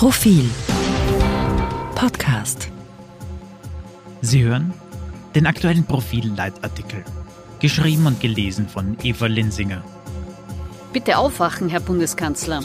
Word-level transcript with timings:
Profil 0.00 0.48
Podcast. 1.94 2.70
Sie 4.22 4.42
hören 4.42 4.72
den 5.34 5.44
aktuellen 5.44 5.84
Profil-Leitartikel, 5.84 7.04
geschrieben 7.58 8.06
und 8.06 8.18
gelesen 8.18 8.66
von 8.66 8.96
Eva 9.02 9.26
Linsinger. 9.26 9.84
Bitte 10.94 11.18
aufwachen, 11.18 11.68
Herr 11.68 11.80
Bundeskanzler. 11.80 12.64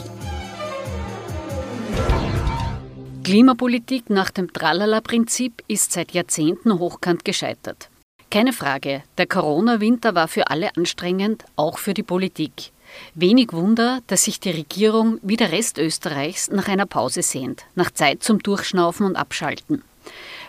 Klimapolitik 3.22 4.08
nach 4.08 4.30
dem 4.30 4.50
Tralala-Prinzip 4.50 5.62
ist 5.68 5.92
seit 5.92 6.12
Jahrzehnten 6.12 6.78
hochkant 6.78 7.26
gescheitert. 7.26 7.90
Keine 8.30 8.54
Frage, 8.54 9.02
der 9.18 9.26
Corona-Winter 9.26 10.14
war 10.14 10.28
für 10.28 10.48
alle 10.48 10.74
anstrengend, 10.74 11.44
auch 11.54 11.76
für 11.76 11.92
die 11.92 12.02
Politik. 12.02 12.72
Wenig 13.14 13.52
Wunder, 13.52 14.00
dass 14.06 14.24
sich 14.24 14.40
die 14.40 14.50
Regierung 14.50 15.18
wie 15.22 15.36
der 15.36 15.52
Rest 15.52 15.78
Österreichs 15.78 16.50
nach 16.50 16.68
einer 16.68 16.86
Pause 16.86 17.22
sehnt, 17.22 17.64
nach 17.74 17.90
Zeit 17.90 18.22
zum 18.22 18.42
Durchschnaufen 18.42 19.06
und 19.06 19.16
Abschalten. 19.16 19.82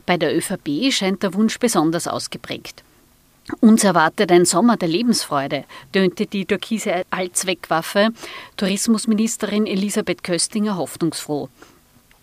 Bei 0.05 0.17
der 0.17 0.35
ÖVP 0.35 0.91
scheint 0.91 1.23
der 1.23 1.33
Wunsch 1.33 1.59
besonders 1.59 2.07
ausgeprägt. 2.07 2.83
Uns 3.61 3.83
erwartet 3.83 4.31
ein 4.31 4.45
Sommer 4.45 4.75
der 4.75 4.89
Lebensfreude, 4.89 5.63
tönte 5.93 6.25
die 6.25 6.45
türkise 6.45 7.03
Allzweckwaffe 7.09 8.09
Tourismusministerin 8.57 9.65
Elisabeth 9.65 10.23
Köstinger 10.23 10.75
hoffnungsfroh. 10.75 11.47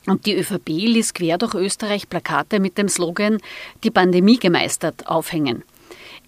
Und 0.06 0.26
die 0.26 0.36
ÖVP 0.36 0.68
ließ 0.68 1.14
quer 1.14 1.38
durch 1.38 1.54
Österreich 1.54 2.10
Plakate 2.10 2.60
mit 2.60 2.76
dem 2.76 2.90
Slogan 2.90 3.38
Die 3.82 3.90
Pandemie 3.90 4.38
gemeistert 4.38 5.06
aufhängen. 5.06 5.62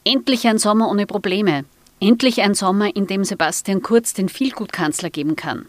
Endlich 0.05 0.46
ein 0.46 0.58
Sommer 0.58 0.88
ohne 0.88 1.06
Probleme, 1.06 1.66
Endlich 1.98 2.42
ein 2.42 2.55
Sommer, 2.55 2.95
in 2.95 3.06
dem 3.06 3.24
Sebastian 3.24 3.80
Kurz 3.82 4.12
den 4.12 4.28
Vielgutkanzler 4.28 5.09
geben 5.09 5.34
kann. 5.34 5.66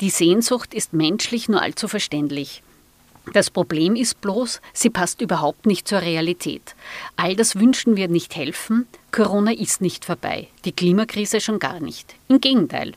Die 0.00 0.10
Sehnsucht 0.10 0.74
ist 0.74 0.92
menschlich 0.92 1.48
nur 1.48 1.62
allzu 1.62 1.86
verständlich. 1.86 2.62
Das 3.32 3.50
Problem 3.50 3.94
ist 3.96 4.20
bloß, 4.20 4.60
sie 4.72 4.90
passt 4.90 5.20
überhaupt 5.20 5.66
nicht 5.66 5.86
zur 5.86 6.02
Realität. 6.02 6.74
All 7.16 7.36
das 7.36 7.56
Wünschen 7.56 7.96
wird 7.96 8.10
nicht 8.10 8.34
helfen. 8.34 8.86
Corona 9.12 9.52
ist 9.52 9.80
nicht 9.80 10.04
vorbei, 10.04 10.48
die 10.64 10.72
Klimakrise 10.72 11.40
schon 11.40 11.60
gar 11.60 11.80
nicht. 11.80 12.14
Im 12.28 12.40
Gegenteil, 12.40 12.94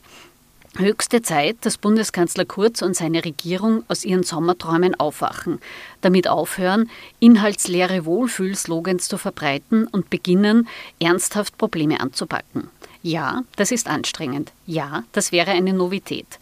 Höchste 0.76 1.20
Zeit, 1.20 1.56
dass 1.62 1.78
Bundeskanzler 1.78 2.44
Kurz 2.44 2.80
und 2.80 2.94
seine 2.94 3.24
Regierung 3.24 3.82
aus 3.88 4.04
ihren 4.04 4.22
Sommerträumen 4.22 4.98
aufwachen, 4.98 5.58
damit 6.00 6.28
aufhören, 6.28 6.88
inhaltsleere 7.18 8.04
Wohlfühlslogans 8.04 9.08
zu 9.08 9.18
verbreiten 9.18 9.88
und 9.88 10.10
beginnen, 10.10 10.68
ernsthaft 11.00 11.58
Probleme 11.58 12.00
anzupacken. 12.00 12.68
Ja, 13.02 13.42
das 13.56 13.72
ist 13.72 13.88
anstrengend. 13.88 14.52
Ja, 14.64 15.04
das 15.12 15.32
wäre 15.32 15.50
eine 15.50 15.72
Novität. 15.72 16.38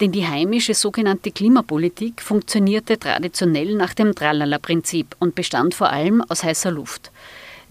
Denn 0.00 0.12
die 0.12 0.26
heimische 0.26 0.74
sogenannte 0.74 1.30
Klimapolitik 1.30 2.20
funktionierte 2.20 2.98
traditionell 2.98 3.74
nach 3.74 3.94
dem 3.94 4.14
Tralala-Prinzip 4.14 5.16
und 5.18 5.34
bestand 5.34 5.74
vor 5.74 5.90
allem 5.90 6.22
aus 6.22 6.44
heißer 6.44 6.72
Luft. 6.72 7.10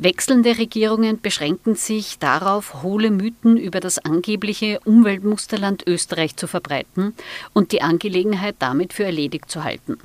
Wechselnde 0.03 0.57
Regierungen 0.57 1.21
beschränken 1.21 1.75
sich 1.75 2.17
darauf, 2.17 2.81
hohle 2.81 3.11
Mythen 3.11 3.55
über 3.55 3.79
das 3.79 3.99
angebliche 3.99 4.79
Umweltmusterland 4.83 5.83
Österreich 5.85 6.35
zu 6.35 6.47
verbreiten 6.47 7.13
und 7.53 7.71
die 7.71 7.83
Angelegenheit 7.83 8.55
damit 8.57 8.93
für 8.93 9.03
erledigt 9.03 9.51
zu 9.51 9.63
halten. 9.63 9.99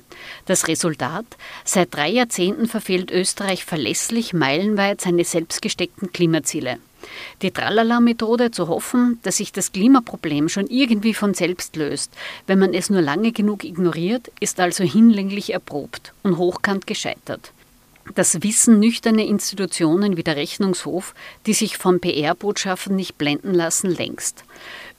Das 0.44 0.68
Resultat? 0.68 1.24
Seit 1.64 1.94
drei 1.94 2.10
Jahrzehnten 2.10 2.66
verfehlt 2.66 3.10
Österreich 3.10 3.64
verlässlich 3.64 4.34
meilenweit 4.34 5.00
seine 5.00 5.24
selbstgesteckten 5.24 6.12
Klimaziele. 6.12 6.76
Die 7.40 7.50
Tralala-Methode 7.50 8.50
zu 8.50 8.68
hoffen, 8.68 9.18
dass 9.22 9.38
sich 9.38 9.50
das 9.50 9.72
Klimaproblem 9.72 10.50
schon 10.50 10.66
irgendwie 10.66 11.14
von 11.14 11.32
selbst 11.32 11.74
löst, 11.74 12.12
wenn 12.46 12.58
man 12.58 12.74
es 12.74 12.90
nur 12.90 13.00
lange 13.00 13.32
genug 13.32 13.64
ignoriert, 13.64 14.30
ist 14.40 14.60
also 14.60 14.84
hinlänglich 14.84 15.54
erprobt 15.54 16.12
und 16.22 16.36
hochkant 16.36 16.86
gescheitert. 16.86 17.52
Das 18.14 18.42
wissen 18.42 18.78
nüchterne 18.78 19.26
Institutionen 19.26 20.16
wie 20.16 20.22
der 20.22 20.36
Rechnungshof, 20.36 21.14
die 21.46 21.54
sich 21.54 21.76
von 21.76 22.00
PR-Botschaften 22.00 22.94
nicht 22.94 23.18
blenden 23.18 23.52
lassen, 23.52 23.90
längst. 23.90 24.44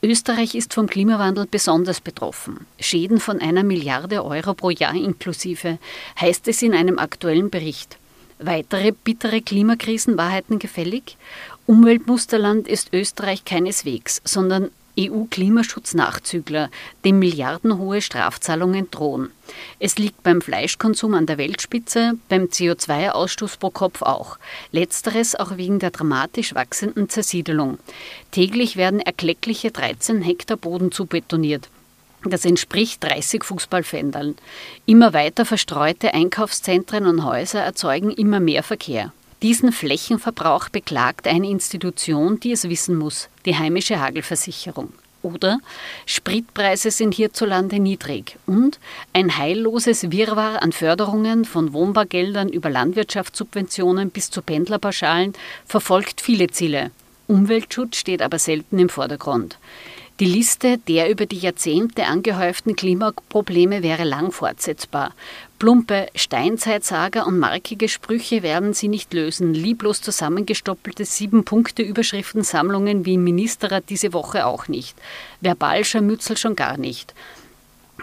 Österreich 0.04 0.54
ist 0.56 0.74
vom 0.74 0.88
Klimawandel 0.88 1.48
besonders 1.50 2.02
betroffen. 2.02 2.68
Schäden 2.80 3.20
von 3.20 3.40
einer 3.40 3.64
Milliarde 3.64 4.24
Euro 4.24 4.54
pro 4.54 4.70
Jahr 4.70 4.94
inklusive, 4.94 5.80
heißt 6.20 6.48
es 6.48 6.62
in 6.62 6.74
einem 6.74 7.00
aktuellen 7.00 7.50
Bericht. 7.50 7.98
Weitere 8.40 8.92
bittere 8.92 9.42
Klimakrisen 9.42 10.18
wahrheiten 10.18 10.60
gefällig? 10.60 11.18
Umweltmusterland 11.66 12.68
ist 12.68 12.94
Österreich 12.94 13.46
keineswegs, 13.46 14.22
sondern 14.24 14.70
EU-Klimaschutznachzügler, 15.00 16.70
dem 17.06 17.20
milliardenhohe 17.20 18.02
Strafzahlungen 18.02 18.90
drohen. 18.92 19.32
Es 19.80 19.98
liegt 19.98 20.24
beim 20.24 20.42
Fleischkonsum 20.42 21.14
an 21.14 21.26
der 21.26 21.38
Weltspitze, 21.38 22.14
beim 22.30 22.46
CO2-Ausstoß 22.46 23.60
pro 23.60 23.70
Kopf 23.70 24.02
auch. 24.02 24.38
Letzteres 24.72 25.36
auch 25.36 25.58
wegen 25.58 25.80
der 25.80 25.92
dramatisch 25.92 26.56
wachsenden 26.56 27.10
Zersiedelung. 27.10 27.78
Täglich 28.32 28.78
werden 28.78 29.00
erkleckliche 29.00 29.72
13 29.72 30.22
Hektar 30.22 30.58
Boden 30.58 30.92
zubetoniert. 30.92 31.70
Das 32.24 32.46
entspricht 32.46 33.04
30 33.04 33.44
Fußballfeldern. 33.44 34.36
Immer 34.86 35.14
weiter 35.14 35.46
verstreute 35.46 36.14
Einkaufszentren 36.14 37.06
und 37.06 37.24
Häuser 37.24 37.62
erzeugen 37.62 38.12
immer 38.12 38.40
mehr 38.40 38.64
Verkehr. 38.64 39.14
Diesen 39.44 39.72
Flächenverbrauch 39.72 40.70
beklagt 40.70 41.28
eine 41.28 41.48
Institution, 41.48 42.40
die 42.40 42.54
es 42.54 42.70
wissen 42.70 42.96
muss, 42.96 43.30
die 43.46 43.56
heimische 43.56 44.00
Hagelversicherung. 44.00 44.92
Oder 45.22 45.60
Spritpreise 46.06 46.90
sind 46.90 47.14
hierzulande 47.14 47.80
niedrig 47.80 48.38
und 48.48 48.80
ein 49.14 49.38
heilloses 49.38 50.12
Wirrwarr 50.12 50.64
an 50.64 50.72
Förderungen 50.72 51.46
von 51.46 51.74
Wohnbargeldern 51.74 52.50
über 52.50 52.70
Landwirtschaftssubventionen 52.70 54.10
bis 54.10 54.32
zu 54.32 54.42
Pendlerpauschalen 54.42 55.34
verfolgt 55.66 56.22
viele 56.22 56.48
Ziele. 56.48 56.92
Umweltschutz 57.28 57.98
steht 57.98 58.22
aber 58.22 58.40
selten 58.40 58.80
im 58.80 58.90
Vordergrund. 58.90 59.58
Die 60.20 60.26
Liste 60.26 60.80
der 60.80 61.12
über 61.12 61.28
die 61.28 61.38
Jahrzehnte 61.38 62.08
angehäuften 62.08 62.76
Klimaprobleme 62.76 63.84
wäre 63.84 64.04
lang 64.04 64.32
fortsetzbar. 64.32 65.14
Plumpe 65.60 66.08
Steinzeitsager 66.16 67.28
und 67.28 67.38
markige 67.38 67.88
Sprüche 67.88 68.42
werden 68.42 68.74
sie 68.74 68.88
nicht 68.88 69.14
lösen. 69.14 69.54
Lieblos 69.54 70.02
zusammengestoppelte 70.02 71.06
Sieben-Punkte-Überschriftensammlungen 71.06 73.06
wie 73.06 73.14
im 73.14 73.26
Ministerrat 73.26 73.84
diese 73.90 74.12
Woche 74.12 74.48
auch 74.48 74.68
nicht. 74.68 74.98
Verbalscharmützel 75.42 76.36
schon 76.36 76.56
gar 76.56 76.78
nicht. 76.78 77.14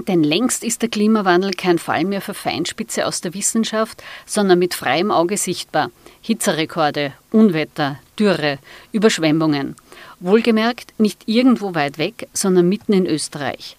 Denn 0.07 0.23
längst 0.23 0.63
ist 0.63 0.83
der 0.83 0.91
Klimawandel 0.91 1.53
kein 1.53 1.81
Fall 1.81 2.05
mehr 2.05 2.21
für 2.21 2.35
Feinspitze 2.35 3.07
aus 3.07 3.23
der 3.23 3.35
Wissenschaft, 3.35 4.05
sondern 4.25 4.61
mit 4.61 4.75
freiem 4.75 5.11
Auge 5.11 5.37
sichtbar. 5.37 5.91
Hitzerekorde, 6.21 7.13
Unwetter, 7.33 7.99
Dürre, 8.19 8.59
Überschwemmungen. 8.93 9.75
Wohlgemerkt 10.21 10.95
nicht 10.99 11.23
irgendwo 11.27 11.75
weit 11.75 11.99
weg, 11.99 12.29
sondern 12.33 12.69
mitten 12.69 12.93
in 12.93 13.07
Österreich. 13.07 13.77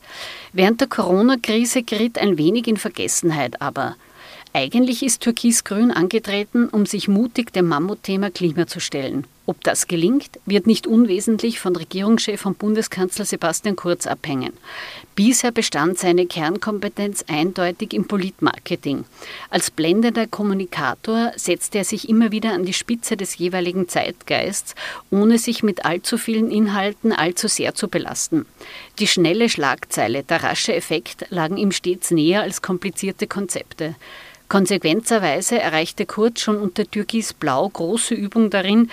Während 0.54 0.82
der 0.82 0.88
Corona-Krise 0.88 1.84
geriet 1.84 2.18
ein 2.18 2.38
wenig 2.38 2.68
in 2.68 2.78
Vergessenheit, 2.78 3.62
aber 3.62 3.96
eigentlich 4.54 5.04
ist 5.04 5.22
Türkis-Grün 5.22 5.92
angetreten, 5.92 6.70
um 6.70 6.86
sich 6.86 7.08
mutig 7.08 7.52
dem 7.52 7.68
Mammutthema 7.68 8.30
Klima 8.30 8.68
zu 8.68 8.80
stellen. 8.80 9.26
Ob 9.48 9.64
das 9.64 9.88
gelingt, 9.88 10.40
wird 10.48 10.66
nicht 10.66 10.88
unwesentlich 10.88 11.60
von 11.60 11.76
Regierungschef 11.76 12.48
und 12.48 12.58
Bundeskanzler 12.58 13.26
Sebastian 13.26 13.76
Kurz 13.76 14.08
abhängen. 14.08 14.54
Bisher 15.14 15.52
bestand 15.52 16.00
seine 16.00 16.26
Kernkompetenz 16.26 17.26
eindeutig 17.28 17.94
im 17.94 18.08
Politmarketing. 18.08 19.06
Als 19.52 19.70
blendender 19.70 20.26
Kommunikator 20.26 21.32
setzte 21.36 21.78
er 21.80 21.84
sich 21.84 22.10
immer 22.10 22.32
wieder 22.32 22.54
an 22.54 22.66
die 22.66 22.74
Spitze 22.74 23.18
des 23.18 23.38
jeweiligen 23.38 23.88
Zeitgeists, 23.88 24.74
ohne 25.12 25.38
sich 25.38 25.62
mit 25.62 25.86
allzu 25.86 26.18
vielen 26.18 26.50
Inhalten 26.50 27.14
allzu 27.14 27.48
sehr 27.48 27.76
zu 27.76 27.88
belasten. 27.88 28.48
Die 28.98 29.08
schnelle 29.08 29.48
Schlagzeile, 29.48 30.24
der 30.24 30.44
rasche 30.44 30.74
Effekt 30.74 31.28
lagen 31.30 31.58
ihm 31.58 31.72
stets 31.72 32.10
näher 32.10 32.42
als 32.42 32.64
komplizierte 32.64 33.28
Konzepte. 33.28 33.96
Konsequenterweise 34.48 35.60
erreichte 35.60 36.06
Kurz 36.06 36.42
schon 36.42 36.58
unter 36.58 36.86
Türkis 36.86 37.34
Blau 37.34 37.68
große 37.68 38.14
Übung 38.14 38.52
darin, 38.52 38.92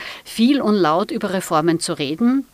und 0.60 0.74
laut 0.74 1.10
über 1.10 1.32
Reformen 1.32 1.80
zu 1.80 1.92
reden 1.92 2.46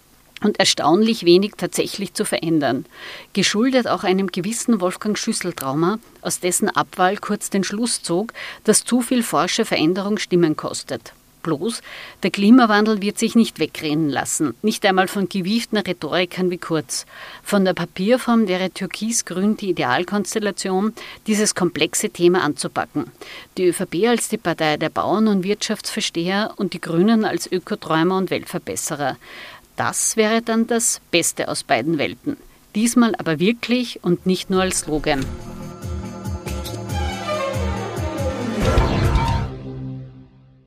und 0.43 0.59
erstaunlich 0.59 1.25
wenig 1.25 1.53
tatsächlich 1.57 2.15
zu 2.15 2.25
verändern. 2.25 2.85
Geschuldet 3.33 3.89
auch 3.89 4.05
einem 4.05 4.29
gewissen 4.29 4.81
Wolfgang 4.81 5.19
Schüssel-Trauma, 5.19 5.99
aus 6.23 6.41
dessen 6.41 6.69
Abwahl 6.69 7.17
Kurz 7.17 7.51
den 7.51 7.65
Schluss 7.65 8.03
zog, 8.03 8.33
dass 8.65 8.85
zu 8.85 9.01
viel 9.01 9.23
forsche 9.23 9.65
Veränderung 9.65 10.19
Stimmen 10.19 10.57
kostet. 10.57 11.13
Bloß, 11.43 11.83
der 12.23 12.31
Klimawandel 12.31 13.03
wird 13.03 13.19
sich 13.19 13.35
nicht 13.35 13.59
wegrennen 13.59 14.09
lassen, 14.09 14.55
nicht 14.63 14.85
einmal 14.85 15.09
von 15.09 15.29
gewieften 15.29 15.79
Rhetorikern 15.79 16.51
wie 16.51 16.59
Kurz. 16.59 17.07
Von 17.43 17.65
der 17.65 17.75
Papierform 17.75 18.49
wäre 18.49 18.71
Türkis-Grün 18.71 19.57
die 19.57 19.71
Idealkonstellation, 19.71 20.93
dieses 21.27 21.55
komplexe 21.55 22.11
Thema 22.11 22.43
anzupacken. 22.43 23.11
Die 23.57 23.67
ÖVP 23.67 24.07
als 24.09 24.29
die 24.29 24.39
Partei 24.39 24.77
der 24.77 24.91
Bauern 24.91 25.29
und 25.29 25.45
Wirtschaftsversteher 25.45 26.55
und 26.57 26.73
die 26.73 26.81
Grünen 26.81 27.25
als 27.25 27.51
Ökoträumer 27.51 28.17
und 28.17 28.31
Weltverbesserer. 28.31 29.17
Das 29.77 30.17
wäre 30.17 30.43
dann 30.43 30.67
das 30.67 31.01
Beste 31.11 31.49
aus 31.49 31.63
beiden 31.63 31.99
Welten. 31.99 32.37
Diesmal 32.75 33.15
aber 33.17 33.39
wirklich 33.39 34.03
und 34.03 34.27
nicht 34.27 34.51
nur 34.51 34.63
als 34.63 34.81
Slogan. 34.81 35.25